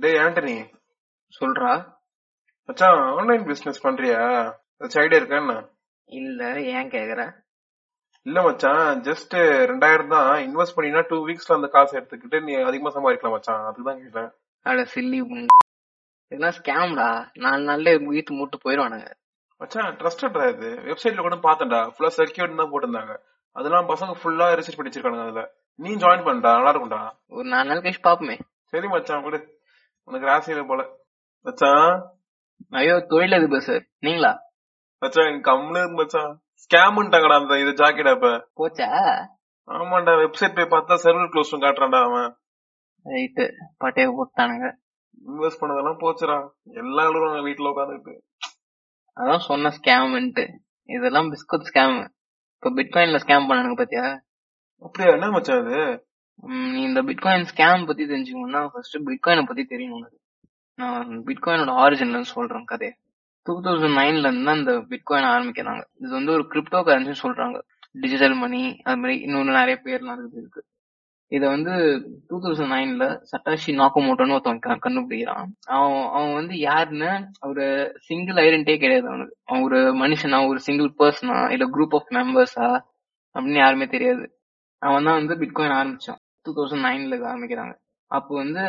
டேய் 0.00 0.18
ஆண்டனி 0.22 0.54
சொல்றா. 1.40 1.70
மச்சான் 2.68 2.98
ஆன்லைன் 3.18 3.44
பிசினஸ் 3.44 3.86
பண்றியா? 3.86 4.20
ஏதாச்சும் 4.78 5.02
ஐடியா 5.02 5.20
இருக்கா 5.20 5.36
என்ன? 5.36 5.54
இல்ல 6.08 6.60
ஏன் 6.60 6.90
கேக்குற? 6.90 7.22
இல்ல 8.22 8.42
மச்சான் 8.42 9.02
ஜஸ்ட் 9.02 9.34
ரெண்டாயிரம் 9.70 10.08
தான். 10.08 10.30
இன்வெஸ்ட் 10.46 10.76
பண்ணினா 10.76 11.02
டூ 11.08 11.16
வீக்ஸ்ல 11.26 11.54
அந்த 11.54 11.68
காசு 11.68 11.98
எடுத்துக்கிட்டு 11.98 12.40
நீ 12.40 12.54
அதிகமா 12.54 12.90
சம்பாதிக்கலாம் 12.90 13.36
மச்சான். 13.36 13.64
அதுதான் 13.64 14.00
கேட்டேன் 14.02 14.30
அட 14.66 14.82
சில்லி 14.94 15.18
இதெல்லாம் 16.30 16.56
ஸ்கேம்டா 16.58 17.08
நாலு 17.34 17.62
நாள்ல 17.70 18.06
வீட்டு 18.06 18.32
மூட்டு 18.34 18.58
போயிருவானுங்க. 18.64 19.08
மச்சான் 19.60 19.96
ட்ரஸ்டட்ரா 19.96 20.46
இது? 20.54 20.70
வெப்சைட்ல 20.88 21.24
கூட 21.26 21.36
பார்த்தேன்டா. 21.36 21.80
ஃபுல்லா 21.92 22.10
செக்யூர்ட் 22.16 22.60
தான் 22.62 22.72
போட்டிருந்தாங்க. 22.72 23.14
அதெல்லாம் 23.52 23.88
பசங்க 23.88 24.14
ஃபுல்லா 24.22 24.46
ரிசர்ச் 24.58 24.76
பண்ணி 24.76 24.90
வச்சிருக்கானுங்க 24.90 25.26
அதுல. 25.28 25.44
நீ 25.78 25.90
ஜாயின் 25.94 26.26
பண்ணடா 26.26 26.50
நல்லா 26.56 26.72
இருக்கும்டா. 26.72 27.02
ஒரு 27.28 27.48
நாலு 27.48 27.68
நாள் 27.68 27.84
கழிச்சு 27.84 28.02
பாப்போமே. 28.08 28.36
சரி 28.64 28.88
மச்சான் 28.88 29.22
கூட. 29.22 29.36
உனக்கு 30.08 30.26
ராசியில 30.26 30.66
போல? 30.66 30.82
மச்சான். 31.46 31.94
ஐயோ 32.72 32.94
தொழிலதிபர் 33.10 33.60
சார்? 33.60 33.84
நீங்களா? 34.00 34.32
மச்சான் 35.02 35.40
கம்முனு 35.48 35.82
மச்சான். 35.92 36.32
ஸ்கேம்ட்டாங்கடா 36.62 37.36
அந்த 37.36 37.58
இது 37.58 37.72
ஜாக்கெட் 37.80 38.12
அப்ப 38.12 38.28
போச்சா? 38.56 38.88
ஆமாண்டா 39.68 40.12
வெப்சைட் 40.22 40.56
போய் 40.56 40.72
பார்த்தா 40.74 40.94
சர்வர் 41.04 41.32
க்ளோஸ் 41.32 41.54
காட்டுறான்டா 41.56 42.00
அவன். 42.02 42.28
ரைட்டு 43.06 43.44
பட்டைய 43.80 44.06
போட்டானுங்க. 44.10 44.66
இன்வெஸ்ட் 45.22 45.60
பண்ணதெல்லாம் 45.60 46.00
போச்சுடா. 46.00 46.36
எல்லாம் 46.74 47.08
எழுதுறாங்க 47.08 47.40
வீட்டுல 47.48 47.72
உட்காந்துட்டு 47.72 48.14
அதான் 49.16 49.46
சொன்ன 49.46 49.70
ஸ்கேம்ன்ட்டு 49.70 50.44
இதெல்லாம் 50.88 51.28
பிஸ்கட் 51.32 51.68
ஸ்கேம் 51.68 51.96
இப்ப 52.56 52.70
பிட்காயின்ல 52.70 53.20
ஸ்கேம் 53.22 53.46
பண்ணானுங்க 53.48 53.76
பாத்தியா? 53.76 54.06
அப்படியா? 54.82 55.10
என்ன 55.12 55.26
மச்சான் 55.30 55.68
ம், 55.76 55.94
நீ 56.42 56.82
இந்த 56.82 57.00
பிட்காயின் 57.02 57.48
ஸ்கேம் 57.50 57.86
பத்தி 57.86 58.04
தெரிஞ்சுக்கணும்னா 58.04 58.62
ஃபர்ஸ்ட் 58.72 58.96
பிட்காயினை 59.08 59.42
பத்தி 59.46 59.62
தெரியணும். 59.62 59.98
உனக்கு 59.98 60.18
நான் 60.78 61.24
பிட்காயினோட 61.28 61.72
ஆரிஜின்ல 61.84 62.20
சொல்றேன் 62.20 62.64
கதையை. 62.64 62.94
டூ 63.46 63.54
தௌசண்ட் 63.62 63.98
நைன்ல 64.00 64.28
இருந்து 64.28 64.44
தான் 64.44 64.58
இந்த 64.58 64.72
பிட்காயின் 64.90 65.28
ஆரம்பிக்கிறாங்க. 65.34 65.82
இது 66.00 66.10
வந்து 66.10 66.32
ஒரு 66.32 66.44
கிரிப்டோ 66.52 66.80
கரன்சின்னு 66.88 67.24
சொல்றாங்க. 67.24 67.58
டிஜிட்டல் 67.94 68.34
மணி 68.34 68.80
அது 68.84 68.96
மாதிரி 68.96 69.14
இன்னொன்னு 69.26 69.58
நிறைய 69.60 69.76
பேர்லாம் 69.84 70.18
இருக்குது 70.20 70.42
இருக்கு. 70.42 70.62
இதை 71.32 71.48
வந்து 71.48 71.72
டூ 72.28 72.36
தௌசண்ட் 72.40 72.72
நைன்ல 72.74 73.04
சட்டாஷி 73.32 73.70
நாக்கோமோட்டோன்னு 73.80 74.36
ஒருத்தவன் 74.36 74.82
கண்டுபிடிக்கிறான். 74.86 75.48
அவன் 75.66 76.08
அவன் 76.16 76.34
வந்து 76.34 76.58
யாருன்னு 76.58 77.10
ஒரு 77.40 77.64
சிங்கிள் 78.08 78.36
ஐடென்டிட்டியே 78.36 78.78
கிடையாது 78.78 79.08
அவனுக்கு. 79.08 79.36
அவன் 79.44 79.62
ஒரு 79.62 79.80
மனுஷனா 80.02 80.48
ஒரு 80.48 80.60
சிங்கிள் 80.60 80.92
பர்சனா 81.00 81.38
இல்ல 81.56 81.66
குரூப் 81.66 81.96
ஆஃப் 82.00 82.12
மெம்பர்ஸா 82.18 82.68
அப்படின்னு 83.34 83.62
யாருமே 83.64 83.86
தெரியாது. 83.86 84.24
அவன் 84.82 85.04
தான் 85.04 85.18
வந்து 85.20 85.34
பிட்காயின் 85.34 85.78
ஆரம்பிச்சான். 85.80 86.20
டூ 86.46 86.52
தௌசண்ட் 86.58 86.86
நைன்ல 86.88 87.16
ஆரம்பிக்கிறாங்க 87.32 87.74
அப்போ 88.10 88.32
வந்து 88.42 88.62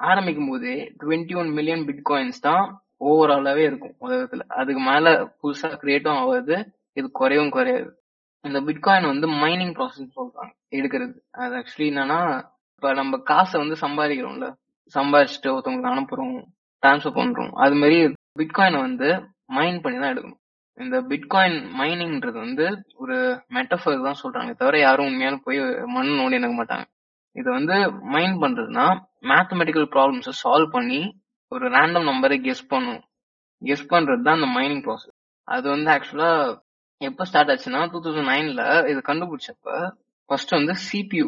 ஆரம்பிக்கும் 0.00 0.50
போதே 0.50 0.74
டுவெண்ட்டி 1.00 1.34
ஒன் 1.40 1.50
மில்லியன் 1.58 1.86
பிட்காயின்ஸ் 1.88 2.44
தான் 2.48 2.64
ஓவராலாவே 3.08 3.62
இருக்கும் 3.68 3.94
உலகத்துல. 4.04 4.44
அதுக்கு 4.58 4.82
மேல 4.90 5.06
புதுசா 5.40 5.68
கிரியேட்டும் 5.82 6.18
ஆகாது 6.22 6.56
இது 6.98 7.06
குறையவும் 7.20 7.54
குறையாது. 7.56 7.88
இந்த 8.44 8.58
பிட்காயின் 8.68 9.10
வந்து 9.12 9.26
மைனிங் 9.42 9.74
ப்ராசஸ் 9.78 10.16
சொல்றாங்க 10.18 10.52
எடுக்கிறது. 10.78 11.14
அது 11.42 11.54
ஆக்சுவலி 11.60 11.88
என்னன்னா 11.92 12.20
இப்ப 12.74 12.92
நம்ம 13.00 13.18
காசை 13.30 13.56
வந்து 13.62 13.76
சம்பாதிக்கிறோம்ல 13.84 14.46
சம்பாதிச்சுட்டு 14.94 15.50
ஒருத்தவங்களுக்கு 15.54 15.92
அனுப்புறோம் 15.94 16.36
டிரான்ஸ்ஃபர் 16.82 17.18
பண்றோம் 17.18 17.52
அது 17.64 17.74
மாதிரி 17.80 17.98
பிட்காயினை 18.40 18.78
வந்து 18.88 19.08
மைன் 19.56 19.82
பண்ணி 19.84 19.98
தான் 19.98 20.12
எடுக்கணும். 20.12 20.40
இந்த 20.78 20.96
பிட்காயின் 21.10 21.58
மைனிங்ன்றது 21.80 22.38
வந்து 22.46 22.66
ஒரு 23.02 23.16
மெட்டஃபர் 23.56 24.06
தான் 24.06 24.20
சொல்றாங்க 24.22 24.52
தவிர 24.60 24.78
யாரும் 24.80 25.08
உண்மையான 25.10 25.38
போய் 25.46 25.58
மண் 25.96 26.10
நோண்டி 26.20 26.38
எடுக்க 26.38 26.54
மாட்டாங்க. 26.60 26.86
இது 27.36 27.48
வந்து 27.56 27.76
மைண்ட் 28.14 28.38
பண்றதுன்னா 28.42 28.86
மேத்தமெட்டிக்கல் 29.30 29.88
ப்ராப்ளம்ஸை 29.94 30.32
சால்வ் 30.42 30.74
பண்ணி 30.76 31.00
ஒரு 31.52 31.64
ரேண்டம் 31.76 32.08
நம்பரை 32.10 32.36
கெஸ் 32.46 32.64
பண்ணும். 32.72 33.00
கெஸ் 33.62 33.90
பண்றது 33.92 34.22
தான் 34.26 34.38
அந்த 34.38 34.48
மைனிங் 34.58 34.82
ப்ராசஸ் 34.86 35.16
அது 35.48 35.66
வந்து 35.74 35.88
ஆக்சுவலா 35.94 36.30
எப்போ 37.00 37.22
ஸ்டார்ட் 37.28 37.50
ஆச்சுன்னா 37.52 37.80
டூ 37.92 37.98
தௌசண்ட் 38.04 38.30
நைன்ல 38.32 38.62
இது 38.90 39.00
கண்டுபிடிச்சப்ப 39.10 39.76
ஃபர்ஸ்ட் 40.30 40.54
வந்து 40.58 40.74
சிபியூ 40.88 41.26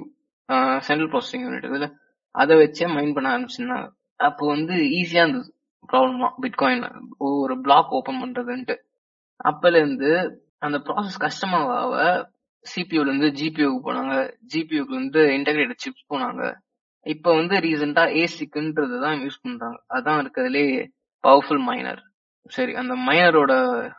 சென்ட்ரல் 0.86 1.10
ப்ராசஸிங் 1.12 1.44
யூனிட் 1.46 1.68
இதுல 1.70 1.86
அதை 2.34 2.54
வச்சே 2.62 2.86
மைண்ட் 2.96 3.14
பண்ண 3.16 3.28
ஆரம்பிச்சிருந்தாங்க. 3.34 3.86
அப்போ 4.20 4.42
வந்து 4.54 4.74
ஈஸியா 4.98 5.22
இருந்தது 5.24 5.48
ப்ராப்ளம்லாம் 5.90 6.36
பிட்காயின் 6.42 6.84
ஒரு 7.42 7.54
பிளாக் 7.64 7.94
ஓபன் 7.98 8.20
பண்றதுன்ட்டு. 8.22 8.76
அப்பல 9.50 9.80
இருந்து 9.82 10.10
அந்த 10.66 10.76
ப்ராசஸ் 10.88 11.18
கஷ்டமாக 11.26 12.02
சிபியூல 12.64 13.08
இருந்து 13.10 13.28
ஜிபியூக்கு 13.40 13.80
போனாங்க. 13.88 14.14
ஜிபியூக்கு 14.52 14.94
வந்து 15.00 15.20
இன்டகிரேட்டட் 15.38 15.82
சிப்ஸ் 15.84 16.10
போனாங்க. 16.12 16.42
இப்ப 17.06 17.34
வந்து 17.34 17.54
ரீசெண்டா 17.56 18.04
ஏசிக்ன்றது 18.22 18.96
தான் 19.00 19.20
யூஸ் 19.24 19.42
பண்றாங்க. 19.44 19.78
அதான் 19.88 20.20
இருக்கிறதுலே 20.22 20.64
பவர்ஃபுல் 21.24 21.62
மைனர் 21.68 22.02
சரி 22.50 22.72
அந்த 22.74 22.94
மைனரோட 23.08 23.52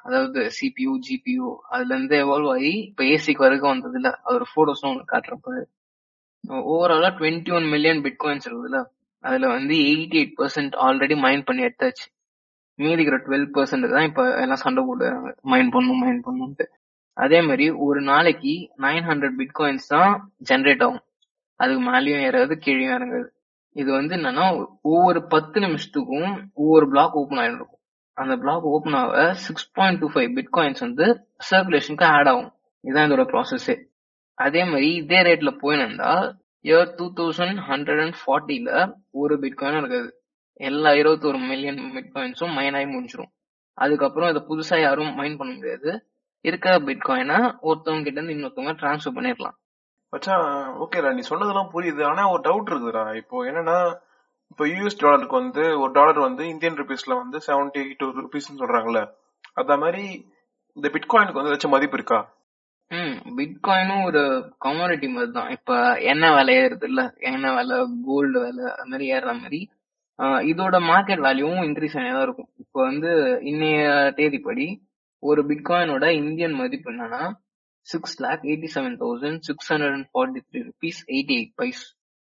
அதாவது 0.03 0.39
சிபியூ 0.57 0.93
ஜிபியூ 1.07 1.45
அதுல 1.73 1.93
இருந்து 1.95 2.15
எவால்வ் 2.23 2.49
ஆகி 2.55 2.71
இப்ப 2.89 3.03
ஏசிக்கு 3.13 3.45
வரைக்கும் 3.45 3.71
வந்ததுல 3.73 4.09
அதோட 4.25 4.45
போட்டோஸ் 4.55 4.83
உங்களுக்கு 4.87 5.13
காட்டுறப்ப. 5.13 5.53
ஓவராலா 6.73 7.09
டுவெண்ட்டி 7.19 7.51
ஒன் 7.57 7.67
மில்லியன் 7.73 8.01
பிட்காயின்ஸ் 8.05 8.47
இருக்குதுல்ல. 8.47 8.79
அதுல 9.23 9.47
வந்து 9.47 9.75
eighty 9.89 10.17
eight 10.21 10.35
percent 10.39 10.73
already 10.85 11.15
mine 11.25 11.45
பண்ணி 11.45 11.63
எடுத்தாச்சு. 11.63 12.05
மீதிக்கிற 12.79 13.17
டுவெல் 13.27 13.47
பர்சன்ட் 13.55 13.93
தான் 13.95 14.07
இப்ப 14.09 14.23
எல்லாம் 14.43 14.63
சண்டை 14.65 14.83
போடுறாங்க. 14.83 15.29
மைன் 15.53 15.69
பண்ணும் 15.69 16.01
மைன் 16.05 16.21
பண்ணும்ட்டு 16.27 16.65
அதே 17.13 17.41
மாதிரி 17.41 17.69
ஒரு 17.85 18.01
நாளைக்கு 18.01 18.53
நைன் 18.77 19.05
ஹண்ட்ரட் 19.09 19.37
பிட்காயின்ஸ் 19.39 19.87
தான் 19.87 20.13
ஜென்ரேட் 20.49 20.83
ஆகும். 20.83 21.03
அதுக்கு 21.59 21.83
மேலேயும் 21.91 22.23
ஏறாது 22.27 22.55
கீழே 22.55 22.87
இறங்காது. 22.87 23.27
இது 23.71 23.91
வந்து 23.91 24.15
என்னன்னா 24.15 24.45
ஒவ்வொரு 24.81 25.19
பத்து 25.33 25.59
நிமிஷத்துக்கும் 25.59 26.31
ஒவ்வொரு 26.53 26.85
பிளாக் 26.89 27.15
ஓபன் 27.21 27.41
ஆயிட்டு 27.43 27.59
இருக்கும் 27.59 27.81
அந்த 28.17 28.37
பிளாக் 28.37 28.65
ஓபன் 28.71 28.93
ஆக 28.93 29.33
six 29.45 29.71
point 29.71 29.99
two 29.99 30.07
five 30.13 30.31
bitcoins 30.37 30.79
வந்து 30.79 31.05
சர்க்குலேஷனுக்கு 31.49 32.07
ஆட் 32.17 32.29
ஆகும். 32.31 32.51
இதுதான் 32.83 33.07
இதோட 33.09 33.25
ப்ராசஸே 33.33 33.75
அதே 34.37 34.63
மாதிரி 34.63 34.89
இதே 34.95 35.19
ரேட்ல 35.27 35.51
போயினா 35.63 36.11
year 36.65 36.91
two 36.99 37.05
thousand 37.19 37.57
hundred 37.69 38.01
and 38.03 38.17
ஃபார்ட்டில 38.21 38.69
ஒரு 39.21 39.35
பிட்காயினும் 39.35 39.81
இருக்காது. 39.81 40.09
எல்லா 40.53 40.91
இருபத்தொரு 40.93 41.39
மில்லியன் 41.51 41.79
பிட்காயின்ஸும் 41.95 42.55
மைன் 42.57 42.75
ஆகி 42.79 42.87
முடிஞ்சிடும் 42.93 43.31
அதுக்கப்புறம் 43.77 44.29
இதை 44.29 44.41
புதுசா 44.49 44.77
யாரும் 44.81 45.13
மைன் 45.19 45.37
பண்ண 45.37 45.51
முடியாது. 45.53 45.91
இருக்கிற 46.45 46.73
பிட்காயினை 46.87 47.39
ஒருத்தவங்க 47.69 48.05
கிட்ட 48.05 48.17
இருந்து 48.19 48.35
இன்னொருத்தவங்க 48.35 48.73
டிரான்ஸ்ஃபர் 48.81 49.15
பண்ணிடலாம் 49.17 49.57
மச்சான் 50.13 50.47
ஓகேடா 50.83 51.11
நீ 51.17 51.21
சொன்னதெல்லாம் 51.29 51.71
புரியுது. 51.73 52.01
ஆனா 52.09 52.23
ஒரு 52.33 52.41
டவுட் 52.47 52.71
இருக்குதுடா. 52.71 53.03
இப்போ 53.21 53.35
என்னன்னா 53.49 53.77
இப்போ 54.51 54.63
யூஎஸ் 54.71 54.99
டாலருக்கு 55.03 55.35
வந்து 55.41 55.63
ஒரு 55.83 55.91
டாலர் 55.97 56.19
வந்து 56.25 56.43
இந்தியன் 56.51 56.77
ருபீஸ்ல 56.81 57.13
வந்து 57.21 57.37
செவன்டி 57.47 57.83
டூ 57.99 58.07
ருபீஸ் 58.23 58.49
சொல்றாங்கல்ல. 58.61 59.01
அத 59.61 59.77
மாதிரி 59.83 60.03
இந்த 60.77 60.87
பிட்காயினுக்கு 60.95 61.39
வந்து 61.39 61.51
ஏதாச்சும் 61.51 61.75
மதிப்பு 61.75 61.97
இருக்கா? 61.99 62.19
ம் 62.91 63.15
பிட்காயினும் 63.37 64.03
ஒரு 64.09 64.21
கமாடிட்டி 64.65 65.07
மாதிரி 65.15 65.31
தான் 65.37 65.51
இப்ப 65.55 65.71
எண்ணெய் 66.11 66.35
விலை 66.37 66.55
ஏறுது 66.63 66.87
இல்ல 66.91 67.01
எண்ணெய் 67.31 67.55
விலை? 67.57 67.77
கோல்டு 68.07 68.37
விலை? 68.45 68.65
அது 68.73 68.89
மாதிரி 68.91 69.05
ஏறுற 69.15 69.33
மாதிரி. 69.41 69.59
இதோட 70.51 70.77
மார்க்கெட் 70.91 71.25
வேல்யூவும் 71.27 71.65
இன்க்ரீஸ் 71.67 71.95
ஆகிதான் 71.97 72.17
தான் 72.17 72.27
இருக்கும். 72.27 72.49
இப்போ 72.63 72.79
வந்து 72.89 73.11
இன்னைய 73.51 73.79
தேதிப்படி 74.19 74.67
ஒரு 75.23 75.41
பிட்காயினோட 75.49 76.05
இந்தியன் 76.21 76.55
மதிப்பு 76.61 76.89
என்னன்னா 76.93 77.23
six 77.87 78.15
lakh 78.23 78.43
eighty 78.49 78.69
seven 78.75 78.95
thousand 79.01 79.41
six 79.47 79.69
hundred 79.71 79.95
and 79.97 80.09
forty 80.11 80.41
three 80.47 80.61
rupees 80.69 81.01
eighty 81.15 81.35
eight 81.39 81.55
paise 81.61 81.81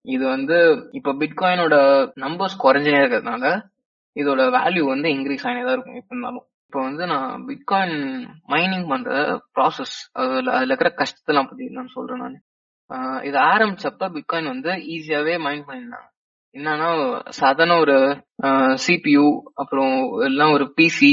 இது 0.04 0.24
வந்து 0.34 0.56
இப்ப 0.98 1.14
பிட்காயினோட 1.22 1.76
நம்பர்ஸ் 2.24 2.62
குறைஞ்சே 2.64 2.92
இருக்கிறதுனால 2.98 3.44
இதோட 4.16 4.42
வேல்யூ 4.58 4.84
வந்து 4.92 5.08
இன்க்ரீஸ் 5.14 5.46
ஆகினே 5.48 5.64
தான் 5.66 5.74
இருக்கும் 5.76 5.98
எப்போ 6.00 6.12
இருந்தாலும். 6.14 6.46
இப்போ 6.66 6.78
வந்து 6.88 7.04
நான் 7.12 7.42
பிட்காயின் 7.48 7.98
மைனிங் 8.52 8.86
பண்ற 8.92 9.10
ப்ராசஸ் 9.56 9.96
அதுல 10.20 10.52
அதுல 10.56 10.70
இருக்கிற 10.70 10.90
கஷ்டத்தெல்லாம் 11.00 11.48
பத்தி 11.50 11.66
நான் 11.78 11.94
சொல்றேன் 11.96 12.22
நான். 12.24 12.36
இது 13.28 13.38
ஆரம்பிச்சப்ப 13.52 14.08
பிட்காயின் 14.16 14.52
வந்து 14.52 14.72
ஈஸியாவே 14.94 15.34
மைன் 15.46 15.66
பண்ணிருந்தாங்க. 15.68 16.08
என்னன்னா 16.54 16.88
சாதாரண 17.40 17.74
ஒரு 17.84 17.96
சிபியூ 18.84 19.26
அப்புறம் 19.54 19.94
எல்லாம் 20.28 20.54
ஒரு 20.56 20.66
பிசி 20.78 21.12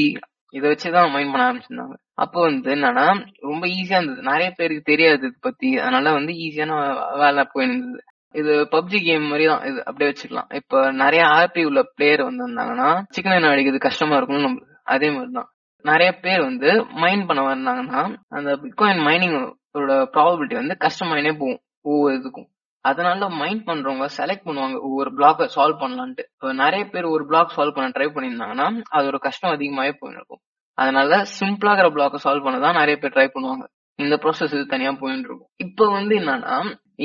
இதை 0.54 0.72
வச்சுதான் 0.72 1.12
மைண்ட் 1.12 1.32
பண்ண 1.32 1.44
ஆரம்பிச்சிருந்தாங்க. 1.48 1.96
அப்போ 2.14 2.42
வந்து 2.42 2.76
என்னன்னா 2.76 3.06
ரொம்ப 3.40 3.68
ஈஸியா 3.68 3.98
இருந்தது. 3.98 4.22
நிறைய 4.22 4.52
பேருக்கு 4.56 4.82
தெரியாது 4.84 5.18
இது 5.18 5.36
பத்தி. 5.40 5.78
அதனால 5.78 6.12
வந்து 6.12 6.34
ஈஸியான 6.34 6.74
வேலை 7.18 7.44
போயிருந்தது 7.54 8.00
இது 8.32 8.68
பப்ஜி 8.72 9.04
கேம் 9.04 9.24
மாதிரி 9.24 9.46
தான். 9.46 9.64
இது 9.64 9.86
அப்படியே 9.86 10.12
வச்சுக்கலாம். 10.12 10.56
இப்ப 10.56 10.92
நிறைய 10.92 11.26
ஆர்பி 11.26 11.66
உள்ள 11.66 11.82
பிளேயர் 11.96 12.20
வந்திருந்தாங்கன்னா 12.20 13.04
சிக்கன் 13.16 13.52
அடிக்கிறது 13.52 13.78
கஷ்டமா 13.78 14.16
இருக்கும்னு 14.16 14.48
நம்மளுக்கு. 14.48 14.78
அதே 14.84 15.10
மாதிரிதான் 15.10 15.50
நிறைய 15.82 16.12
பேர் 16.22 16.42
வந்து 16.42 16.72
மைன் 17.02 17.26
பண்ண 17.28 17.42
வந்தாங்கன்னா 17.42 18.16
அந்த 18.30 18.52
பிட்காயின் 18.56 19.04
மைனிங் 19.08 19.54
ப்ராபபிலிட்டி 19.78 20.54
வந்து 20.54 20.78
கஷ்டமாயினே 20.80 21.32
போகும். 21.40 21.60
ஒவ்வொரு 21.82 22.16
இதுக்கும். 22.16 22.50
அதனால 22.90 23.28
மைண்ட் 23.42 23.64
பண்றவங்க 23.68 24.08
செலக்ட் 24.18 24.48
பண்ணுவாங்க 24.48 24.78
ஒவ்வொரு 24.88 25.12
பிளாக்க 25.18 25.48
சால்வ் 25.56 25.82
பண்ணலான்ட்டு. 25.84 26.24
இப்போ 26.34 26.50
நிறைய 26.64 26.84
பேர் 26.94 27.06
ஒரு 27.16 27.24
பிளாக் 27.30 27.56
சால்வ் 27.58 27.76
பண்ண 27.78 27.90
ட்ரை 27.98 28.08
பண்ணியிருந்தாங்கன்னா 28.16 28.68
அதோட 28.98 29.18
கஷ்டம் 29.28 29.54
அதிகமாகவே 29.56 29.94
போயிருக்கும். 30.02 30.42
அதனால 30.78 31.20
சிம்பிளா 31.38 31.72
இருக்கிற 31.74 31.90
பிளாக்க 31.98 32.24
சால்வ் 32.26 32.46
பண்ணதான் 32.48 32.80
நிறைய 32.82 32.96
பேர் 33.02 33.16
ட்ரை 33.16 33.28
பண்ணுவாங்க. 33.36 33.66
இந்த 34.00 34.16
ப்ராசஸ் 34.24 34.56
இது 34.58 34.66
தனியா 34.74 34.92
போயிட்டு 35.02 35.28
இருக்கும் 35.30 35.52
இப்போ 35.66 35.86
வந்து 35.98 36.14
என்னன்னா 36.22 36.56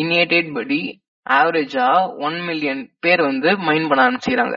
இனியேட்டட் 0.03 0.33
டேட் 0.35 0.55
படி 0.59 0.81
ஆவரேஜா 1.27 1.87
ஒன் 2.27 2.39
மில்லியன் 2.49 2.83
பேர் 3.05 3.23
வந்து 3.31 3.51
மைண்ட் 3.69 3.89
பண்ண 3.91 4.01
ஆரம்பிச்சுக்கிறாங்க. 4.07 4.57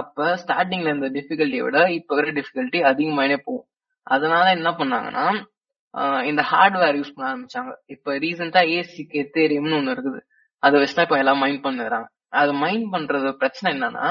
அப்ப 0.00 0.24
ஸ்டார்டிங்ல 0.42 0.90
இருந்த 0.92 1.08
டிஃபிகல்ட்டியை 1.16 1.64
விட 1.66 1.78
இப்ப 1.98 2.16
இருக்கிற 2.16 2.34
டிஃபிகல்ட்டி 2.38 2.80
அதிகமாயினே 2.90 3.38
போகும். 3.46 3.68
அதனால 4.14 4.44
என்ன 4.58 4.70
பண்ணாங்கன்னா 4.80 5.26
இந்த 6.30 6.42
ஹார்ட்வேர் 6.50 6.98
யூஸ் 7.00 7.14
பண்ண 7.14 7.28
ஆரம்பிச்சாங்க. 7.30 7.70
இப்ப 7.94 8.16
ரீசெண்டா 8.24 8.62
ஏசிக்கு 8.78 9.16
எத்தேரியம்னு 9.24 9.78
ஒண்ணு 9.80 9.94
இருக்குது. 9.96 10.20
அதை 10.62 10.80
வச்சுதான் 10.80 11.02
இப்ப 11.02 11.18
எல்லாம் 11.18 11.38
மைண்ட் 11.38 11.64
பண்ணுறாங்க 11.64 12.08
அது 12.30 12.52
மைண்ட் 12.54 12.88
பண்றது 12.94 13.28
பிரச்சனை 13.32 13.68
என்னன்னா 13.74 14.06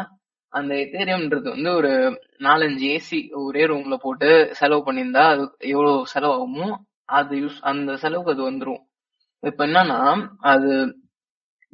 அந்த 0.53 0.75
எத்தேரியம்ன்றது 0.75 1.47
வந்து 1.49 1.71
ஒரு 1.73 1.91
நாலஞ்சு 2.39 2.85
ஏசி 2.95 3.19
ஒரே 3.39 3.63
ரூம்ல 3.65 3.95
போட்டு 3.95 4.29
செலவு 4.51 4.81
பண்ணியிருந்தா 4.85 5.23
அது 5.31 5.43
எவ்வளவு 5.67 6.05
செலவாகுமோ 6.13 6.69
அது 7.09 7.35
யூஸ் 7.35 7.59
அந்த 7.61 7.97
செலவுக்கு 7.97 8.31
அது 8.31 8.43
வந்துடும் 8.51 8.81
இப்ப 9.43 9.65
என்னன்னா 9.65 9.99
அது 10.39 10.71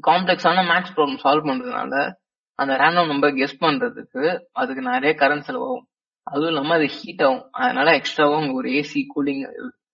காம்ப்ளெக்ஸான 0.03 0.63
மேக்ஸ் 0.71 0.93
ப்ராப்ளம் 0.95 1.23
சால்வ் 1.23 1.49
பண்றதுனால 1.49 1.95
அந்த 2.59 2.73
ரேண்டம் 2.77 3.07
நம்பர் 3.07 3.33
கெஸ் 3.33 3.61
பண்றதுக்கு 3.61 4.23
அதுக்கு 4.51 4.81
நிறைய 4.81 5.11
கரண்ட் 5.19 5.47
செலவாகும். 5.47 5.85
அதுவும் 6.27 6.47
இல்லாம 6.47 6.73
அது 6.73 6.87
ஹீட் 6.87 7.23
ஆகும். 7.23 7.43
அதனால 7.51 7.87
எக்ஸ்ட்ராவும் 7.91 8.53
ஒரு 8.53 8.67
ஏசி 8.69 9.01
கூலிங் 9.15 9.41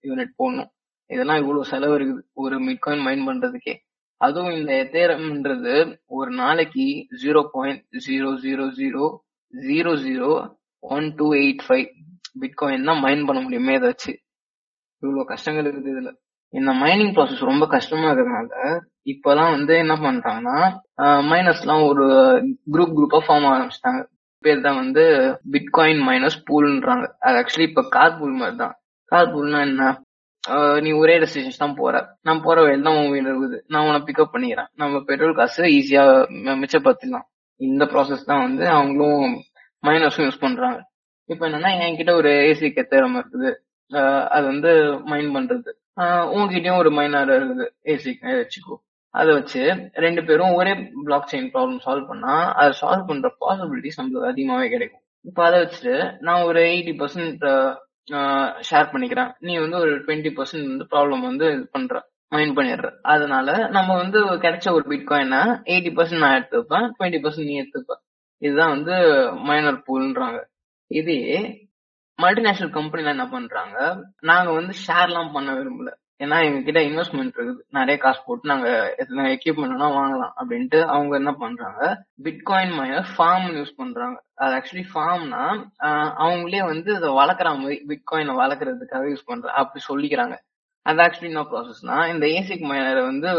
யூனிட் 0.04 0.34
போடணும். 0.40 0.70
இதெல்லாம் 1.10 1.38
இவ்வளவு 1.38 1.66
செலவு 1.66 1.94
இருக்குது 2.00 2.22
ஒரு 2.34 2.56
மிட்காயின் 2.60 3.02
மைண்ட் 3.02 3.28
பண்றதுக்கே. 3.30 3.76
அதுவும் 4.22 4.56
இந்த 4.60 4.72
எத்தேரம்ன்றது 4.84 5.74
ஒரு 6.18 6.32
நாளைக்கு 6.42 6.86
zero 7.22 7.42
point 7.54 7.84
zero 8.08 8.30
zero 8.46 8.66
zero 8.80 9.06
zero 9.54 9.92
zero 10.06 10.32
one 10.84 11.08
two 11.20 11.28
eight 11.42 11.64
five 11.66 11.88
bitcoin 12.42 12.88
தான் 12.90 13.02
மைன் 13.06 13.24
பண்ண 13.28 13.40
முடியுமே 13.46 13.76
ஏதாச்சு. 13.80 14.12
இவ்வளோ 15.04 15.24
கஷ்டங்கள் 15.32 15.68
இருக்குது 15.70 15.92
இதுல. 15.94 16.12
இந்த 16.54 16.72
மைனிங் 16.84 17.14
ப்ராசஸ் 17.16 17.50
ரொம்ப 17.52 17.66
கஷ்டமா 17.74 18.08
இருக்கிறதுனால 18.10 18.52
இப்பெல்லாம் 19.12 19.52
வந்து 19.56 19.74
என்ன 19.84 19.96
பண்றாங்கன்னா 20.06 20.58
மைனஸ்லாம் 21.32 21.84
ஒரு 21.90 22.06
குரூப் 22.74 22.96
குரூப்பா 22.98 23.20
ஃபார்ம் 23.26 23.48
ஆரம்பிச்சிட்டாங்க. 23.52 24.02
பேர் 24.44 24.66
தான் 24.66 24.80
வந்து 24.84 25.04
பிட்காயின் 25.54 26.02
மைனஸ் 26.10 26.38
பூல்ன்றாங்க 26.48 27.06
அது 27.28 27.38
ஆக்சுவலி 27.42 27.68
இப்ப 27.70 27.84
கார் 27.96 28.18
பூல் 28.20 28.38
மாதிரி 28.42 28.58
தான் 28.64 28.76
கார் 29.12 29.32
பூல்னா 29.34 29.60
என்ன? 29.70 29.84
நீ 30.86 30.92
ஒரே 31.02 31.16
டெஸ்டினேஷன் 31.22 31.64
தான் 31.64 31.78
போற. 31.80 31.96
நான் 32.28 32.44
போற 32.46 32.58
வழியில 32.66 32.86
தான் 32.88 32.98
உன் 33.00 33.12
வீடு 33.14 33.28
இருக்குது. 33.32 33.58
நான் 33.74 33.86
உன்னை 33.88 34.02
பிக்கப் 34.08 34.34
பண்ணிக்கிறேன். 34.34 34.70
நம்ம 34.82 35.02
பெட்ரோல் 35.10 35.38
காசு 35.40 35.64
ஈஸியா 35.78 36.04
மிச்சப்படுத்திடலாம். 36.62 37.28
இந்த 37.70 37.86
ப்ராசஸ் 37.94 38.30
தான் 38.32 38.44
வந்து 38.48 38.66
அவங்களும் 38.78 39.26
மைனஸும் 39.88 40.26
யூஸ் 40.28 40.44
பண்றாங்க. 40.46 40.80
இப்போ 41.34 41.44
என்னன்னா 41.48 41.72
என்கிட்ட 41.88 42.14
ஒரு 42.22 42.32
ஏசி 42.50 42.70
கெத்தேரம் 42.78 43.18
இருக்குது. 43.20 43.50
அது 44.36 44.46
வந்து 44.54 44.72
மைண்ட் 45.12 45.34
பண்றது. 45.38 45.72
உங்ககிட்டயும் 46.36 46.82
ஒரு 46.84 46.92
மைனர் 47.00 47.32
இருக்குது. 47.40 47.66
ஏசி 47.94 48.12
வச்சுக்கோ. 48.42 48.76
அதை 49.20 49.32
வச்சு 49.38 49.62
ரெண்டு 50.06 50.22
பேரும் 50.28 50.56
ஒரே 50.60 50.74
பிளாக் 51.06 51.30
செயின் 51.32 51.52
ப்ராப்ளம் 51.54 51.84
சால்வ் 51.86 52.10
பண்ணா 52.10 52.34
அதை 52.60 52.72
சால்வ் 52.82 53.08
பண்ற 53.10 53.30
பாசிபிலிட்டிஸ் 53.44 54.00
நம்மளுக்கு 54.00 54.32
அதிகமாவே 54.32 54.68
கிடைக்கும். 54.74 55.04
இப்போ 55.30 55.42
அதை 55.48 55.58
வச்சுட்டு 55.62 55.96
நான் 56.26 56.46
ஒரு 56.50 56.60
எயிட்டி 56.72 56.94
பர்சன்ட் 57.00 57.46
ஷேர் 58.70 58.92
பண்ணிக்கிறேன். 58.94 59.32
நீ 59.40 59.54
வந்து 59.58 59.78
ஒரு 59.78 59.92
டுவெண்ட்டி 60.06 60.32
பர்சன்ட் 60.38 60.70
வந்து 60.72 60.88
ப்ராப்ளம் 60.94 61.22
வந்து 61.22 61.46
இது 61.54 61.66
பண்ற 61.72 61.96
மைண்ட் 62.30 62.58
பண்ணிடுற. 62.58 62.88
அதனால 63.14 63.50
நம்ம 63.68 63.96
வந்து 63.96 64.20
கிடைச்ச 64.46 64.68
ஒரு 64.72 64.86
பிட் 64.90 65.10
காயினா 65.12 65.42
எயிட்டி 65.74 65.92
பர்சன்ட் 65.98 66.24
நான் 66.26 66.38
எடுத்துப்பேன் 66.40 66.88
டுவெண்ட்டி 66.98 67.22
பர்சன்ட் 67.24 67.50
நீ 67.52 67.56
எடுத்துப்ப 67.62 67.96
இதுதான் 68.42 68.74
வந்து 68.76 68.96
மைனர் 69.48 69.84
பூல்ன்றாங்க 69.88 70.40
இதே 70.92 71.20
மல்டிநேஷனல் 72.20 72.76
கம்பெனில 72.78 73.10
என்ன 73.10 73.26
பண்றாங்க 73.30 73.78
நாங்க 74.22 74.50
வந்து 74.52 74.74
ஷேர்லாம் 74.88 75.34
பண்ண 75.34 75.50
விரும்பல. 75.54 75.90
ஏன்னா 76.24 76.38
எங்ககிட்ட 76.46 76.80
இன்வெஸ்ட்மெண்ட் 76.88 77.36
இருக்குது. 77.38 77.62
நிறைய 77.78 77.96
காசு 78.04 78.20
போட்டு 78.26 78.50
நாங்க 78.52 78.70
எக்யூப்மெண்ட் 79.36 79.84
வாங்கலாம் 80.00 80.34
அப்படின்ட்டு 80.40 80.80
அவங்க 80.96 81.14
என்ன 81.22 81.32
பண்றாங்க 81.44 81.82
பிட்காயின் 82.26 82.74
மைனர் 82.80 83.08
ஃபார்ம் 83.14 83.48
யூஸ் 83.58 83.72
பண்றாங்க. 83.82 84.18
அது 84.44 84.56
ஆக்சுவலி 84.58 84.86
ஃபார்ம்னா 84.94 85.44
அவங்களே 86.26 86.64
வந்து 86.72 86.92
அதை 87.00 87.12
வளர்க்குற 87.20 87.52
மாதிரி 87.62 87.78
பிட்காயினை 87.92 88.36
வளர்க்குறதுக்காக 88.42 89.06
யூஸ் 89.14 89.30
பண்றாங்க 89.32 89.60
அப்படி 89.62 89.84
சொல்லிக்கிறாங்க. 89.92 90.36
அது 90.86 91.02
ஆக்சுவலி 91.06 91.32
என்ன 91.32 91.46
ப்ராசஸ்னா 91.54 91.96
இந்த 92.14 92.26
ஏசிக் 92.40 92.68
மைனர் 92.72 93.02
வந்து 93.12 93.32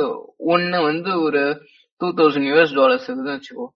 ஒன்னு 0.54 0.80
வந்து 0.90 1.12
ஒரு 1.26 1.42
டூ 2.00 2.08
தௌசண்ட் 2.18 2.50
யூஎஸ் 2.50 2.74
டாலர்ஸ் 2.80 3.06
இருக்குதுன்னு 3.06 3.38
வச்சுக்கோ 3.38 3.66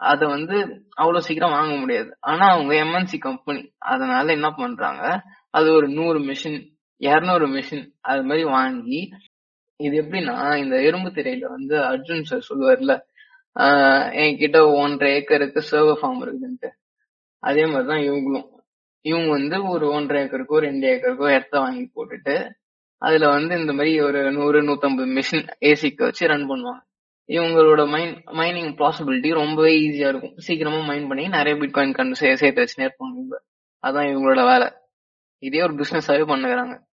அதை 0.00 0.24
வந்து 0.28 0.56
அவ்வளவு 1.00 1.26
சீக்கிரம் 1.26 1.54
வாங்க 1.58 1.74
முடியாது. 1.82 2.10
ஆனா 2.30 2.44
அவங்க 2.54 2.72
எம்என்சி 2.84 3.18
கம்பெனி 3.28 3.62
அதனால 3.92 4.32
என்ன 4.38 4.48
பண்றாங்க 4.62 5.02
அது 5.58 5.68
ஒரு 5.72 5.86
நூறு 5.98 6.18
மிஷின் 6.30 6.58
இரநூறு 7.00 7.46
மிஷின் 7.46 7.90
அது 8.00 8.22
மாதிரி 8.22 8.44
வாங்கி 8.44 9.10
இது 9.76 10.02
எப்படின்னா 10.02 10.56
இந்த 10.56 10.82
எறும்பு 10.82 11.08
திரையில 11.08 11.44
வந்து 11.44 11.76
அர்ஜுன் 11.76 12.22
சார் 12.22 12.46
சொல்லுவார்ல 12.48 13.00
ஆஹ் 13.54 14.16
என்கிட்ட 14.16 14.74
ஒன்றரை 14.74 15.14
ஏக்கருக்கு 15.14 15.64
சர்வர் 15.70 15.98
ஃபார்ம் 16.02 16.22
இருக்குதுன்ட்டு. 16.22 16.68
அதே 17.38 17.66
மாதிரிதான் 17.66 17.98
இவங்களும். 17.98 18.48
இவங்க 19.00 19.30
வந்து 19.30 19.68
ஒரு 19.68 19.90
ஒன்றரை 19.90 20.24
ஏக்கருக்கோ 20.24 20.56
ரெண்டு 20.58 20.86
ஏக்கருக்கோ 20.88 21.30
இடத்த 21.30 21.58
வாங்கி 21.58 21.90
போட்டுட்டு 21.96 22.50
அதுல 22.98 23.28
வந்து 23.28 23.58
இந்த 23.60 23.72
மாதிரி 23.72 24.00
ஒரு 24.00 24.32
நூறு 24.32 24.62
நூத்தம்பது 24.62 25.22
மிஷின் 25.22 25.48
ஏசிக்கு 25.60 25.96
வச்சு 25.96 26.26
ரன் 26.26 26.50
பண்ணுவாங்க. 26.50 26.84
இவங்களோட 27.28 27.82
மைன் 27.88 28.22
மைனிங் 28.26 28.74
பாசிபிலிட்டி 28.76 29.32
ரொம்பவே 29.32 29.72
ஈஸியா 29.80 30.08
இருக்கும். 30.08 30.36
சீக்கிரமா 30.36 30.76
மைன் 30.76 31.08
பண்ணி 31.08 31.28
நிறைய 31.28 31.60
பிட்காயின் 31.62 31.94
கண்டு 31.94 32.14
சேர்த்து 32.14 32.62
வச்சுனே 32.62 32.88
இருப்பாங்க 32.88 33.34
அதான் 33.86 34.08
இவங்களோட 34.10 34.46
வேலை. 34.46 34.72
இதே 35.38 35.62
ஒரு 35.62 35.74
பிசினஸாவே 35.74 36.24
பண்ணுகிறாங்க. 36.32 36.85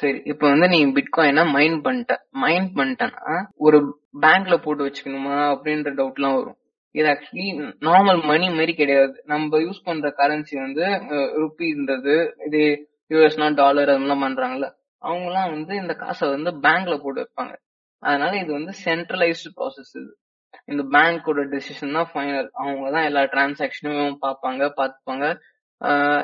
சரி 0.00 0.18
இப்போ 0.32 0.44
வந்து 0.52 0.66
நீ 0.74 0.78
பிட்காயினா 0.96 1.42
மைன் 1.56 1.76
பண்ணிட்ட. 1.86 2.14
மைன் 2.42 2.66
பண்ணிட்டனா 2.78 3.34
ஒரு 3.66 3.78
பேங்க்ல 4.24 4.56
போட்டு 4.64 4.86
வச்சுக்கணுமா 4.86 5.36
அப்படின்ற 5.52 5.90
டவுட் 5.98 6.18
எல்லாம் 6.20 6.36
வரும். 6.40 6.58
இது 6.94 7.06
ஆக்சுவலி 7.12 7.46
நார்மல் 7.88 8.20
மணி 8.30 8.46
மாதிரி 8.58 8.72
கிடையாது. 8.80 9.14
நம்ம 9.32 9.58
யூஸ் 9.64 9.84
பண்ற 9.88 10.08
கரன்சி 10.20 10.54
வந்து 10.66 10.84
ருப்பின்றது 11.40 12.14
இது 12.48 12.62
யூஎஸ்னா 13.12 13.48
டாலர் 13.62 13.92
அதெல்லாம் 13.94 14.24
பண்றாங்கல்ல 14.26 14.68
அவங்க 15.02 15.26
எல்லாம் 15.30 15.52
வந்து 15.54 15.72
இந்த 15.82 15.92
காசை 16.02 16.24
வந்து 16.36 16.50
பேங்க்ல 16.64 16.96
போட்டு 17.02 17.20
வைப்பாங்க. 17.22 17.54
அதனால 18.02 18.32
இது 18.42 18.50
வந்து 18.58 18.72
சென்ட்ரலைஸ்டு 18.86 19.54
ப்ராசஸ் 19.58 19.92
இது. 20.00 20.10
இந்த 20.72 20.82
பேங்கோட 20.94 21.42
டெசிஷன் 21.54 21.96
தான் 21.98 22.10
ஃபைனல் 22.12 22.48
அவங்க 22.62 22.90
தான் 22.96 23.06
எல்லா 23.08 23.22
டிரான்சாக்ஷனும் 23.34 24.20
பார்ப்பாங்க 24.24 24.62
பார்த்துப்பாங்க. 24.80 25.26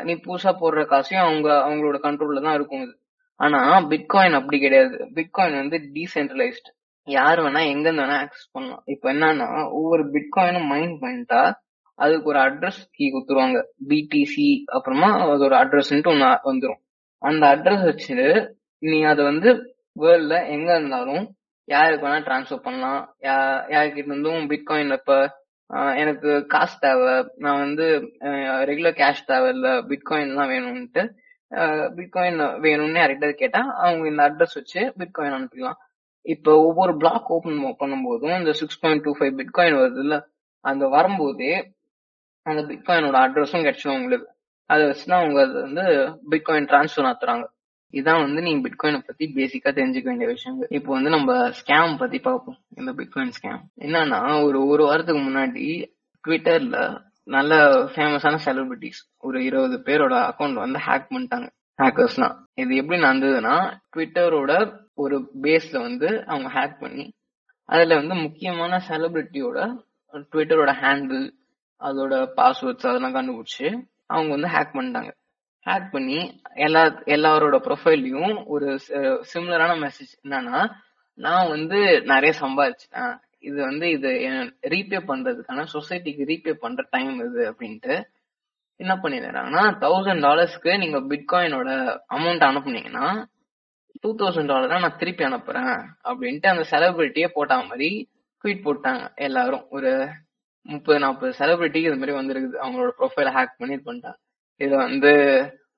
நீ 0.09 0.15
புதுசா 0.27 0.51
போடுற 0.63 0.83
காசையும் 0.93 1.27
அவங்க 1.27 1.49
அவங்களோட 1.67 1.99
கண்ட்ரோல்ல 2.07 2.43
தான் 2.47 2.57
இருக்கும் 2.59 2.85
இது. 2.87 2.95
ஆனா 3.41 3.61
பிட்காயின் 3.91 4.39
அப்படி 4.39 4.59
கிடையாது. 4.59 4.97
பிட்காயின் 5.17 5.61
வந்து 5.63 5.79
டீசென்ட்ரலைஸ்ட் 5.95 6.69
யார் 7.09 7.41
வேணா 7.45 7.61
எங்க 7.73 7.87
இருந்து 7.89 8.05
வேணா 8.05 8.17
ஆக்சஸ் 8.25 8.53
பண்ணலாம். 8.53 8.83
இப்ப 8.95 9.13
என்னன்னா 9.13 9.49
ஒவ்வொரு 9.79 10.05
பிட்காயினும் 10.15 10.69
மைண்ட் 10.73 10.97
பண்ணிட்டா 11.03 11.43
அதுக்கு 11.99 12.31
ஒரு 12.33 12.41
அட்ரஸ் 12.47 12.81
கீ 12.97 13.05
கொடுத்துருவாங்க. 13.13 13.59
பிடிசி 13.91 14.49
அப்புறமா 14.77 15.09
அது 15.25 15.45
ஒரு 15.49 15.57
அட்ரஸ்ன்ட்டு 15.63 16.13
ஒன்று 16.13 16.31
வந்துடும் 16.49 16.83
அந்த 17.23 17.45
அட்ரஸ் 17.55 17.85
வச்சு 17.91 18.17
நீ 18.83 18.99
அதை 19.13 19.23
வந்து 19.25 19.51
வேர்ல்ட்ல 19.97 20.37
எங்க 20.55 20.69
இருந்தாலும் 20.77 21.25
யாருக்கு 21.69 22.07
வேணா 22.07 22.19
டிரான்ஸ்ஃபர் 22.27 22.67
பண்ணலாம். 22.67 23.01
யாருக்கிட்ட 23.75 24.11
இருந்தும் 24.11 24.49
பிட்காயின் 24.51 24.97
இப்ப 24.99 25.15
எனக்கு 26.01 26.31
காசு 26.47 26.77
தேவை. 26.81 27.15
நான் 27.45 27.63
வந்து 27.65 27.87
ரெகுலர் 28.71 28.99
கேஷ் 29.01 29.29
தேவை 29.31 29.49
இல்ல 29.57 29.69
பிட்காயின் 29.91 30.37
தான் 30.41 30.53
வேணும்ட்டு 30.53 31.03
பிட்காயின் 31.97 32.41
வேணும்னு 32.65 33.01
யார்கிட்ட 33.01 33.29
கேட்டா 33.43 33.61
அவங்க 33.85 34.05
இந்த 34.11 34.23
அட்ரஸ் 34.29 34.57
வச்சு 34.61 34.81
பிட்காயின் 35.01 35.37
அனுப்பிக்கலாம். 35.39 35.81
இப்போ 36.27 36.53
ஒவ்வொரு 36.69 36.93
பிளாக் 36.97 37.29
ஓபன் 37.35 37.59
பண்ணும்போதும் 37.81 38.39
இந்த 38.41 38.53
six 38.61 38.81
point 38.83 39.05
two 39.05 39.13
five 39.19 39.35
bitcoin 39.41 39.79
வருது 39.81 40.01
இல்ல 40.05 40.17
அந்த 40.65 40.85
வரும்போதே 40.95 41.53
அந்த 42.47 42.61
பிட்காயினோட 42.71 43.17
அட்ரஸும் 43.27 43.67
கிடைச்சிடும் 43.67 43.99
உங்களுக்கு. 44.01 44.29
அதை 44.71 44.83
வச்சுதான் 44.89 45.21
அவங்க 45.23 45.39
அது 45.47 45.55
வந்து 45.67 45.85
பிட்காயின் 46.33 46.69
டிரான்ஸ்ஃபர் 46.71 47.07
நடத்துறாங்க. 47.09 47.45
இதான் 47.95 48.23
வந்து 48.25 48.41
நீங்க 48.47 48.61
பிட்காயினை 48.67 49.01
பத்தி 49.09 49.25
பேசிக்கா 49.37 49.71
தெரிஞ்சுக்க 49.79 50.09
வேண்டிய 50.11 50.29
விஷயங்கள் 50.33 50.73
இப்போ 50.79 50.91
வந்து 50.93 51.11
நம்ம 51.17 51.33
ஸ்கேம் 51.59 52.01
பத்தி 52.03 52.19
பார்ப்போம். 52.19 52.59
இந்த 52.79 52.91
பிட்காயின் 53.01 53.35
ஸ்கேம் 53.37 53.61
என்னன்னா 53.87 54.21
ஒரு 54.47 54.61
ஒரு 54.67 54.83
வாரத்துக்கு 54.85 55.23
முன்னாடி 55.29 55.67
ட்விட்டர்ல 56.25 56.79
நல்ல 57.27 57.53
ஃபேமஸான 57.85 58.39
செலிபிரிட்டிஸ் 58.45 59.01
ஒரு 59.19 59.45
இருபது 59.45 59.77
பேரோட 59.79 60.15
அக்கௌண்ட் 60.31 60.55
வந்து 60.55 60.79
ஹேக் 60.79 61.09
பண்ணிட்டாங்க 61.11 61.49
ஹேக்கர்ஸ்னா 61.79 62.29
இது 62.55 62.77
எப்படி 62.77 62.99
நடந்ததுன்னா 63.03 63.55
ட்விட்டரோட 63.93 64.53
ஒரு 64.95 65.17
பேஸ்ல 65.43 65.81
வந்து 65.81 66.25
அவங்க 66.27 66.49
ஹேக் 66.49 66.79
பண்ணி 66.81 67.05
அதுல 67.69 67.95
வந்து 67.95 68.15
முக்கியமான 68.15 68.81
செலிபிரிட்டியோட 68.89 69.59
ட்விட்டரோட 70.33 70.73
ஹேண்டில் 70.83 71.27
அதோட 71.83 72.15
பாஸ்வேர்ட்ஸ் 72.37 72.89
அதெல்லாம் 72.91 73.17
கண்டுபிடிச்சு 73.17 73.67
அவங்க 74.07 74.31
வந்து 74.31 74.49
ஹேக் 74.49 74.77
பண்ணிட்டாங்க. 74.77 75.11
ஹேக் 75.67 75.91
பண்ணி 75.91 76.19
எல்லா 76.55 76.83
எல்லாரோட 77.17 77.57
ப்ரொஃபைல்லையும் 77.67 78.45
ஒரு 78.47 78.79
சிமிலரான 79.33 79.73
மெசேஜ் 79.85 80.13
என்னன்னா 80.25 80.59
நான் 81.19 81.49
வந்து 81.49 81.79
நிறைய 82.03 82.33
சம்பாதிச்சிட்டேன். 82.41 83.15
இது 83.49 83.59
வந்து 83.69 83.87
இது 83.97 84.11
ரீபே 84.75 84.99
பண்றதுக்கான 85.11 85.65
சொசைட்டிக்கு 85.75 86.29
ரீபே 86.31 86.53
பண்ற 86.65 86.83
டைம் 86.95 87.17
இது 87.29 87.43
அப்படின்ட்டு 87.53 87.95
என்ன 88.81 88.93
பண்ணிடுறாங்கன்னா 89.03 89.63
தௌசண்ட் 89.85 90.25
டாலர்ஸ்க்கு 90.27 90.73
நீங்க 90.83 90.99
பிட்காயினோட 91.13 91.71
அமௌண்ட் 92.17 92.47
அனுப்புனீங்கன்னா 92.49 93.07
டூ 94.03 94.11
தௌசண்ட் 94.21 94.51
டாலர் 94.53 94.85
நான் 94.85 94.99
திருப்பி 95.03 95.25
அனுப்புறேன் 95.29 95.75
அப்படின்ட்டு 96.09 96.53
அந்த 96.53 96.65
செலிபிரிட்டியே 96.73 97.29
போட்டா 97.37 97.57
மாதிரி 97.71 97.91
ட்வீட் 98.45 98.67
போட்டாங்க 98.67 99.05
எல்லாரும். 99.27 99.65
ஒரு 99.77 99.91
முப்பது 100.67 100.99
நாற்பது 101.05 101.33
செலிபிரிட்டிக்கு 101.39 101.89
இது 101.91 102.01
மாதிரி 102.01 102.15
வந்திருக்குது. 102.19 102.57
அவங்களோட 102.63 102.91
ப்ரொஃபைல 102.99 103.31
ஹேக் 103.37 103.59
பண்ணி 103.61 103.75
இது 103.77 103.87
பண்ணிட்டாங்க. 103.89 104.19
இது 104.61 104.75
வந்து 104.87 105.13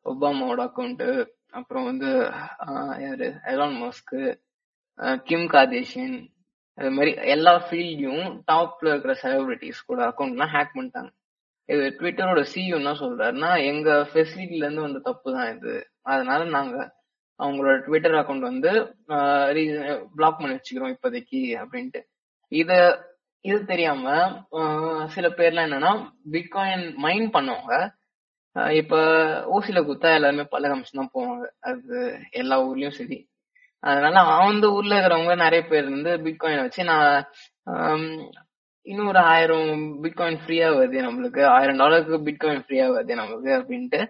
ஒபாமாவோட 0.06 0.60
அக்கௌண்ட் 0.68 1.04
அப்புறம் 1.58 1.86
வந்து 1.90 2.10
யாரு? 3.06 3.28
எலான் 3.52 3.78
மஸ்க்கு 3.82 4.20
கிம் 5.28 5.46
கார்டேஷியன் 5.54 6.16
அது 6.78 6.90
மாதிரி 6.96 7.12
எல்லா 7.34 7.52
ஃபீல்ட்லயும் 7.66 8.26
டாப்ல 8.50 8.90
இருக்கிற 8.92 9.14
செலிபிரிட்டிஸ் 9.22 9.80
கூட 9.90 10.00
அக்கௌண்ட்லாம் 10.10 10.52
ஹேக் 10.56 10.76
பண்ணிட்டாங்க. 10.76 11.10
இது 11.68 11.84
ட்விட்டரோட 11.98 12.42
சிஇஓ 12.52 12.76
என்ன 12.80 12.92
சொல்றாருன்னா 13.00 13.50
எங்க 13.70 13.88
ஃபெசிலிட்டில 14.10 14.64
இருந்து 14.66 14.86
வந்த 14.86 15.00
தப்பு 15.08 15.28
தான் 15.36 15.50
இது. 15.54 15.74
அதனால 16.12 16.40
நாங்க 16.56 16.76
அவங்களோட 17.40 17.74
ட்விட்டர் 17.86 18.16
அக்கௌண்ட் 18.20 18.48
வந்து 18.50 18.70
பிளாக் 20.16 20.38
பண்ணி 20.38 20.54
வச்சுக்கிறோம் 20.56 20.94
இப்போதைக்கு 20.94 21.40
அப்படின்ட்டு. 21.62 22.00
இத 22.52 22.70
இது 23.44 23.58
தெரியாம 23.72 24.04
சில 25.14 25.26
பேர்லாம் 25.38 25.66
என்னன்னா 25.68 25.92
பிட்காயின் 26.34 26.86
மைன் 27.04 27.26
பண்ணவங்க. 27.36 27.74
இப்ப 28.80 28.94
ஊசில 29.56 29.80
குத்தா 29.88 30.10
எல்லாருமே 30.18 30.44
பல 30.54 30.68
தான் 30.70 31.12
போவாங்க. 31.16 31.44
அது 31.70 31.96
எல்லா 32.40 32.56
ஊர்லயும் 32.68 32.96
சரி. 33.00 33.18
அதனால 33.84 34.18
வந்து 34.42 34.66
ஊர்ல 34.76 34.94
இருக்கிறவங்க 34.96 35.34
நிறைய 35.44 35.62
பேர் 35.66 35.86
வந்து 35.94 36.12
பிட்காயின் 36.26 36.64
வச்சு 36.64 36.84
நான் 36.84 37.26
இன்னொரு 38.86 39.20
ஆயிரம் 39.32 39.70
பிட்காயின் 40.04 40.40
ஃப்ரீயா 40.42 40.68
வருது 40.76 41.00
நம்மளுக்கு. 41.06 41.42
ஆயிரம் 41.56 41.80
டாலருக்கு 41.82 42.18
பிட்காயின் 42.28 42.64
ஃப்ரீயா 42.64 42.86
வருது 42.94 43.18
நம்மளுக்கு 43.20 43.50
அப்படின்ட்டு 43.58 44.00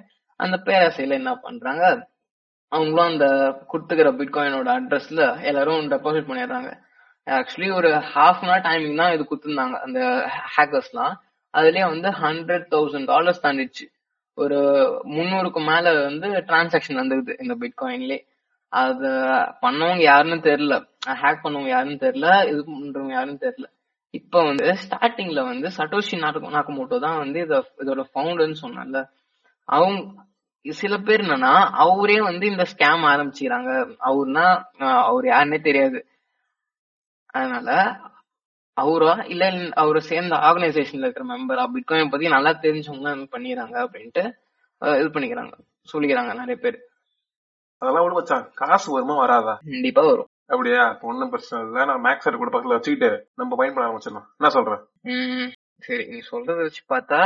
அந்த 0.40 0.56
பேராசையில 0.66 1.18
என்ன 1.20 1.32
பண்றாங்க? 1.46 1.84
அவங்களும் 2.72 3.10
அந்த 3.12 3.26
கொடுத்துக்கிற 3.70 4.08
பிட்காயினோட 4.20 4.68
அட்ரஸ்ல 4.78 5.22
எல்லாரும் 5.50 5.90
டெபாசிட் 5.94 6.28
பண்ணிடுறாங்க. 6.30 6.70
ஆக்சுவலி 7.26 7.68
ஒரு 7.78 7.88
ஹாஃப் 8.12 8.42
அன் 8.42 8.50
ஹவர் 8.50 8.66
டைமிங் 8.66 9.00
தான் 9.02 9.14
இது 9.14 9.22
கொடுத்துருந்தாங்க 9.24 9.78
அந்த 9.86 10.00
ஹேக்கர்ஸ்லாம் 10.54 11.14
அதுலயே 11.54 11.86
வந்து 11.92 12.08
ஹண்ட்ரட் 12.22 12.66
தௌசண்ட் 12.74 13.10
டாலர்ஸ் 13.12 13.44
தாண்டிச்சு 13.44 13.86
ஒரு 14.38 14.58
முந்நூறுக்கு 15.14 15.60
மேல 15.70 15.92
வந்து 16.00 16.28
டிரான்சாக்ஷன் 16.48 17.00
வந்துருது 17.02 17.34
இந்த 17.44 17.54
பிட்காயின்லயே 17.62 18.18
அத 18.72 19.04
பண்ணவங்க 19.62 20.02
யாருன்னு 20.10 20.38
தெரியல. 20.48 20.74
ஹேக் 21.22 21.44
பண்ணவங்க 21.44 21.70
யாருன்னு 21.74 21.98
தெரியல. 22.06 22.30
இது 22.50 22.60
பண்றவங்க 22.70 23.14
யாருன்னு 23.18 23.44
தெரியல. 23.46 23.68
இப்ப 24.14 24.42
வந்து 24.48 24.66
ஸ்டார்டிங்ல 24.82 25.40
வந்து 25.50 25.68
சட்டோஷி 25.78 26.16
நாக்கு 26.22 26.56
நாக்கமோட்டோ 26.56 26.98
தான் 27.06 27.18
வந்து 27.22 27.38
இதோட 27.82 28.02
ஃபவுண்டர்னு 28.10 28.58
சொன்னால 28.64 29.02
அவங்க 29.68 30.26
சில 30.64 30.94
பேர் 31.06 31.22
என்னன்னா 31.24 31.52
அவரே 31.84 32.16
வந்து 32.28 32.44
இந்த 32.52 32.64
ஸ்கேம் 32.72 33.04
ஆரம்பிச்சுக்கிறாங்க. 33.12 33.70
அவர்னா 34.08 34.46
அவர் 35.10 35.26
யாருன்னே 35.32 35.58
தெரியாது. 35.68 35.98
அதனால 37.34 37.68
அவரா 38.76 39.14
இல்ல 39.32 39.44
அவரை 39.82 40.00
சேர்ந்த 40.10 40.34
ஆர்கனைசேஷன்ல 40.48 41.06
இருக்கிற 41.06 41.24
மெம்பரா 41.30 41.64
பிட்காயின் 41.74 42.12
பத்தி 42.12 42.26
நல்லா 42.36 42.52
தெரிஞ்சவங்க 42.64 43.12
பண்ணிடுறாங்க 43.34 43.76
அப்படின்ட்டு 43.86 44.24
இது 45.00 45.08
பண்ணிக்கிறாங்க. 45.14 45.54
சொல்லிக்கிறாங்க 45.92 46.32
நிறைய 46.40 46.56
பேர். 46.64 46.78
அதெல்லாம் 47.82 48.04
விட 48.04 48.14
மச்சான். 48.14 48.46
காசு 48.54 48.88
வருமா 48.92 49.14
வராதா? 49.16 49.54
கண்டிப்பா 49.70 50.02
வரும். 50.02 50.30
அப்படியா? 50.46 50.98
ஒண்ணும் 51.00 51.30
பிரச்சனை 51.30 51.66
இல்லை. 51.66 51.84
நான் 51.84 52.04
மேக்ஸ் 52.04 52.36
கூட 52.36 52.50
பக்கத்துல 52.50 52.76
வச்சுக்கிட்டு 52.76 53.10
நம்ம 53.34 53.56
பயன் 53.56 53.74
பண்ண 53.74 53.88
ஆரம்பிச்சிடலாம் 53.88 54.28
என்ன 54.38 54.50
சொல்றேன் 54.56 55.52
சரி 55.86 56.04
நீ 56.06 56.18
சொல்றத 56.30 56.56
வச்சு 56.56 56.82
பார்த்தா 56.94 57.20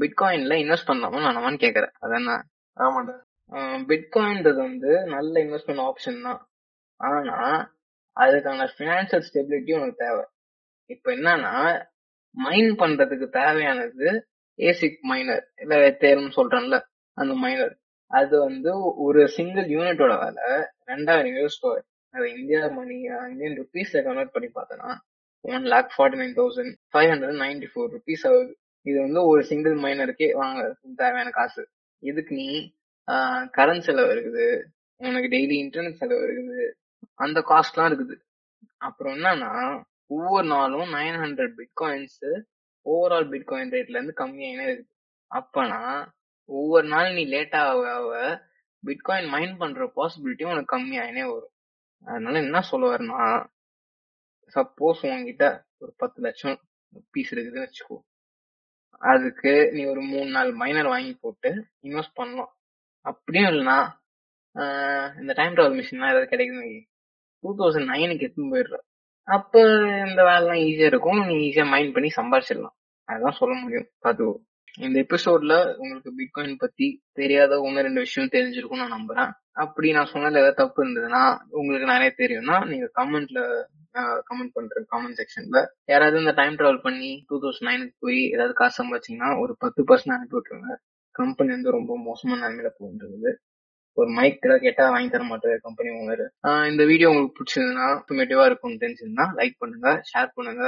பிட்காயின்ல 0.00 0.54
இன்வெஸ்ட் 0.62 0.88
பண்ணலாமா 0.90 1.18
வேணாமான்னு 1.26 1.62
கேக்குறேன். 1.64 1.92
அதானே? 1.98 2.36
ஆமாண்டா. 2.76 3.14
பிட்காயின்றது 3.90 4.56
வந்து 4.56 4.90
நல்ல 5.06 5.32
இன்வெஸ்ட்மெண்ட் 5.44 5.84
ஆப்ஷன் 5.86 6.22
தான். 6.22 6.40
ஆனா 7.00 7.38
அதுக்கான 8.16 8.66
ஃபினான்சியல் 8.74 9.26
ஸ்டெபிலிட்டி 9.28 9.72
உனக்கு 9.78 10.04
தேவை. 10.04 10.24
இப்ப 10.90 11.12
என்னன்னா 11.12 11.52
மைன் 12.36 12.70
பண்றதுக்கு 12.82 13.26
தேவையானது 13.28 14.08
ஏசிக் 14.58 14.98
மைனர் 15.00 15.44
இல்ல 15.56 15.74
தேர்னு 16.04 16.32
சொல்றேன்ல 16.36 16.78
அந்த 17.18 17.34
மைனர் 17.34 17.74
அது 18.18 18.34
வந்து 18.46 18.70
ஒரு 19.06 19.20
சிங்கிள் 19.36 19.66
யூனிட்டோட 19.76 20.14
வேலை. 20.22 20.46
ரெண்டாயிரம் 20.92 21.34
யூஎஸ் 21.38 21.60
டாலர் 21.64 21.86
அது 22.14 22.26
இந்தியா 22.38 22.60
மணி 22.78 22.96
இந்தியன் 23.32 23.58
ருபீஸ்ல 23.60 23.98
கன்வெர்ட் 24.06 24.34
பண்ணி 24.36 24.48
பார்த்தோன்னா 24.56 24.90
one 25.54 25.66
lakh 25.72 25.92
forty 25.96 26.18
nine 26.22 26.34
thousand 26.38 26.72
five 26.92 27.10
hundred 27.12 27.38
ninety 27.44 27.68
four 27.72 27.92
rupees 27.96 28.24
ஆகுது. 28.30 28.52
இது 28.86 28.98
வந்து 29.04 29.20
ஒரு 29.30 29.40
சிங்கிள் 29.50 29.76
மைனருக்கே 29.84 30.28
வாங்க 30.42 30.60
தேவையான 31.00 31.30
காசு. 31.38 31.62
இதுக்கு 32.10 32.32
நீ 32.40 32.48
கரண்ட் 33.58 33.86
செலவு 33.86 34.10
இருக்குது. 34.14 34.46
உனக்கு 35.06 35.28
டெய்லி 35.34 35.56
இன்டர்நெட் 35.64 36.00
செலவு 36.02 36.22
இருக்குது. 36.28 36.64
அந்த 37.24 37.38
காஸ்ட்லாம் 37.50 37.88
இருக்குது. 37.90 38.16
அப்புறம் 38.88 39.14
என்னன்னா 39.16 39.52
ஒவ்வொரு 40.16 40.46
நாளும் 40.54 40.88
nine 40.98 41.18
hundred 41.24 41.54
bitcoins 41.60 42.22
overall 42.86 43.30
bitcoin 43.34 43.72
ரேட்ல 43.74 43.98
இருந்து 43.98 44.14
கம்மியாயினே 44.22 44.64
இருக்குது. 44.70 44.92
அப்பனா 45.30 45.80
ஒவ்வொரு 46.58 46.86
நாள் 46.92 47.08
நீ 47.16 47.22
லேட்டாக 47.34 47.70
ஆக 47.72 47.84
ஆக 47.98 48.14
பிட்காயின் 48.82 49.32
மைன் 49.34 49.54
பண்ற 49.60 49.86
பாசிபிலிட்டி 49.98 50.44
உனக்கு 50.50 50.72
கம்மியாயினே 50.74 51.24
வரும். 51.32 51.54
அதனால 52.06 52.34
என்ன 52.46 52.60
சொல்ல 52.70 52.84
வரேன்னா 52.92 53.24
சப்போஸ் 54.54 55.02
உங்ககிட்ட 55.06 55.46
ஒரு 55.82 55.92
பத்து 56.02 56.18
லட்சம் 56.26 56.56
பீஸ் 57.12 57.32
இருக்குதுன்னு 57.34 57.66
வச்சுக்கோ. 57.66 57.96
அதுக்கு 59.10 59.52
நீ 59.74 59.82
ஒரு 59.92 60.02
மூணு 60.12 60.30
நாள் 60.36 60.50
மைனர் 60.62 60.92
வாங்கி 60.94 61.12
போட்டு 61.22 61.50
இன்வெஸ்ட் 61.86 62.18
பண்ணலாம். 62.20 62.52
அப்படியும் 63.06 63.50
இல்லைன்னா 63.52 63.78
இந்த 65.20 65.32
டைம் 65.38 65.54
ட்ராவல் 65.56 65.78
மிஷின்லாம் 65.78 66.12
ஏதாவது 66.12 66.32
கிடைக்குது 66.32 66.70
டூ 67.44 67.50
தௌசண்ட் 67.60 67.90
நைனுக்கு 67.92 68.24
எடுத்துன்னு 68.26 68.52
போயிடுற. 68.54 68.76
அப்போ 69.28 69.60
இந்த 70.08 70.20
வேலைலாம் 70.28 70.60
ஈஸியாக 70.66 70.90
இருக்கும். 70.92 71.20
நீ 71.28 71.34
ஈஸியாக 71.46 71.72
மைண்ட் 71.74 71.94
பண்ணி 71.96 72.10
சம்பாரிச்சிடலாம். 72.18 72.76
அதுதான் 73.08 73.38
சொல்ல 73.40 73.54
முடியும். 73.62 73.88
பார்த்துக்கோ 74.04 74.34
இந்த 74.78 75.06
எபிசோட்ல 75.08 75.76
உங்களுக்கு 75.76 76.12
பிட்காயின் 76.18 76.58
பத்தி 76.58 77.02
தெரியாத 77.12 77.60
ஒன்னு 77.60 77.82
ரெண்டு 77.82 78.00
விஷயம் 78.00 78.28
தெரிஞ்சிருக்கும் 78.32 78.76
நான் 78.76 78.92
நம்புறேன். 78.92 79.30
அப்படி 79.52 79.92
நான் 79.92 80.10
சொன்னதுல 80.12 80.42
ஏதாவது 80.42 80.54
தப்பு 80.54 80.84
இருந்ததுன்னா 80.84 81.38
உங்களுக்கு 81.50 81.92
நிறைய 81.92 82.14
தெரியும்னா 82.16 82.66
நீங்க 82.66 82.90
கமெண்ட்ல 82.94 83.64
கமெண்ட் 84.30 84.52
பண்ற 84.52 84.84
கமெண்ட் 84.92 85.18
செக்ஷன்ல 85.20 85.66
யாராவது 85.84 86.18
இந்த 86.18 86.30
டைம் 86.30 86.54
டிராவல் 86.54 86.82
பண்ணி 86.82 87.24
டூ 87.28 87.40
தௌசண்ட் 87.40 87.68
நைனுக்கு 87.68 87.94
போய் 87.98 88.30
ஏதாவது 88.30 88.52
காசு 88.52 88.76
சம்பாதிச்சிங்கன்னா 88.82 89.40
ஒரு 89.40 89.56
பத்து 89.58 89.82
பர்சன்ட் 89.82 90.16
அனுப்பி 90.16 90.36
விட்டுருங்க. 90.36 90.76
கம்பெனி 91.10 91.50
வந்து 91.50 91.70
ரொம்ப 91.70 91.98
மோசமான 91.98 92.48
நிலைமையில 92.48 92.68
இருக்குது. 92.70 93.32
ஒரு 93.98 94.08
மைக் 94.16 94.44
ஏதாவது 94.46 94.64
கேட்டா 94.64 94.84
வாங்கி 94.90 95.10
தர 95.10 95.24
மாட்டேன் 95.24 95.64
கம்பெனி 95.66 95.90
ஓனர் 96.00 96.24
இந்த 96.70 96.82
வீடியோ 96.84 97.08
உங்களுக்கு 97.10 97.38
பிடிச்சதுன்னா 97.38 97.86
இன்ஃபர்மேட்டிவா 97.94 98.44
இருக்கும்னு 98.48 98.82
தெரிஞ்சிருந்தா 98.84 99.26
லைக் 99.40 99.56
பண்ணுங்க 99.58 99.88
ஷேர் 100.10 100.34
பண்ணுங்க 100.34 100.64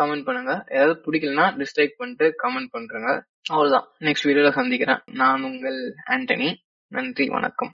கமெண்ட் 0.00 0.26
பண்ணுங்க. 0.28 0.54
ஏதாவது 0.76 0.94
பிடிக்கலன்னா 1.06 1.46
டிஸ்லைக் 1.62 1.98
பண்ணிட்டு 2.02 2.28
கமெண்ட் 2.44 2.74
பண்றேங்க. 2.76 3.10
அவ்வளவுதான். 3.54 3.88
நெக்ஸ்ட் 4.06 4.28
வீடியோல 4.28 4.52
சந்திக்கிறேன். 4.60 5.02
நான் 5.22 5.42
உங்கள் 5.50 5.80
ஆண்டனி 6.14 6.50
நன்றி 6.92 7.24
வணக்கம். 7.28 7.60